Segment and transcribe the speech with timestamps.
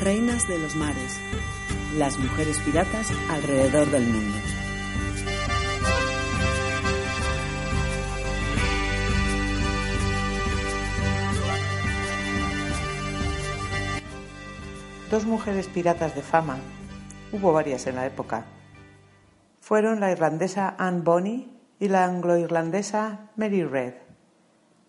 [0.00, 1.20] Reinas de los mares.
[1.98, 4.38] Las mujeres piratas alrededor del mundo.
[15.10, 16.58] Dos mujeres piratas de fama,
[17.32, 18.46] hubo varias en la época,
[19.60, 24.07] fueron la irlandesa Anne Bonny y la anglo-irlandesa Mary Red.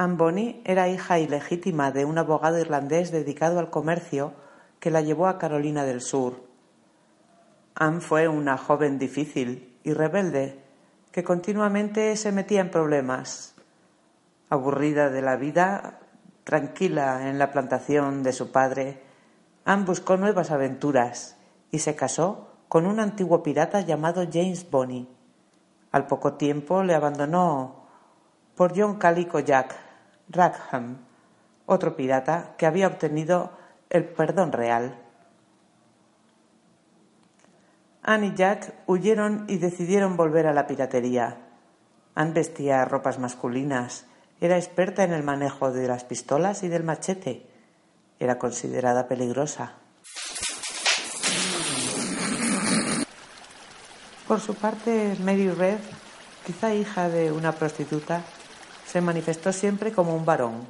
[0.00, 4.32] Anne Bonny era hija ilegítima de un abogado irlandés dedicado al comercio
[4.78, 6.42] que la llevó a Carolina del Sur.
[7.74, 10.58] Anne fue una joven difícil y rebelde
[11.12, 13.54] que continuamente se metía en problemas.
[14.48, 15.98] Aburrida de la vida,
[16.44, 19.02] tranquila en la plantación de su padre,
[19.66, 21.36] Anne buscó nuevas aventuras
[21.70, 25.14] y se casó con un antiguo pirata llamado James Bonny.
[25.92, 27.84] Al poco tiempo le abandonó
[28.56, 29.89] por John Calico Jack,
[30.30, 30.98] Rackham,
[31.66, 33.50] otro pirata que había obtenido
[33.90, 34.96] el perdón real.
[38.02, 41.38] Anne y Jack huyeron y decidieron volver a la piratería.
[42.14, 44.06] Anne vestía ropas masculinas,
[44.40, 47.46] era experta en el manejo de las pistolas y del machete.
[48.18, 49.74] Era considerada peligrosa.
[54.26, 55.80] Por su parte, Mary Red,
[56.46, 58.22] quizá hija de una prostituta,
[58.90, 60.66] se manifestó siempre como un varón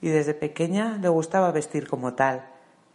[0.00, 2.44] y desde pequeña le gustaba vestir como tal.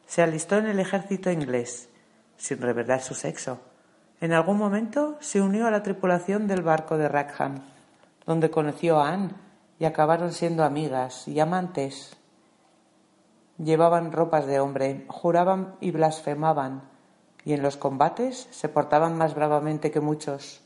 [0.07, 1.89] Se alistó en el ejército inglés,
[2.37, 3.59] sin revelar su sexo.
[4.21, 7.61] En algún momento se unió a la tripulación del barco de Rackham,
[8.25, 9.31] donde conoció a Anne
[9.79, 12.15] y acabaron siendo amigas y amantes.
[13.57, 16.83] Llevaban ropas de hombre, juraban y blasfemaban,
[17.43, 20.61] y en los combates se portaban más bravamente que muchos.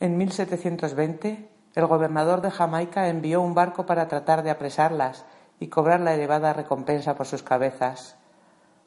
[0.00, 5.26] En 1720, el gobernador de Jamaica envió un barco para tratar de apresarlas
[5.58, 8.16] y cobrar la elevada recompensa por sus cabezas.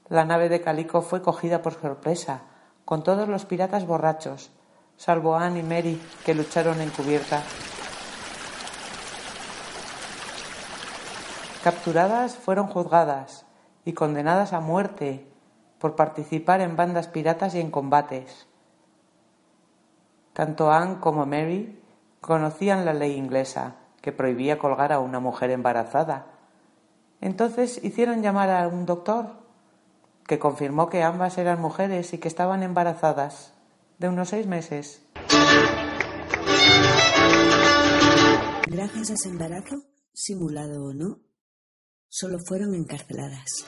[0.09, 2.41] La nave de Calico fue cogida por sorpresa,
[2.83, 4.49] con todos los piratas borrachos,
[4.97, 7.43] salvo Anne y Mary, que lucharon en cubierta.
[11.63, 13.45] Capturadas fueron juzgadas
[13.85, 15.27] y condenadas a muerte
[15.77, 18.47] por participar en bandas piratas y en combates.
[20.33, 21.79] Tanto Anne como Mary
[22.21, 26.27] conocían la ley inglesa, que prohibía colgar a una mujer embarazada.
[27.21, 29.27] Entonces hicieron llamar a un doctor,
[30.25, 33.53] que confirmó que ambas eran mujeres y que estaban embarazadas
[33.99, 35.05] de unos seis meses.
[38.67, 39.83] Gracias a ese embarazo,
[40.13, 41.19] simulado o no,
[42.09, 43.65] solo fueron encarceladas.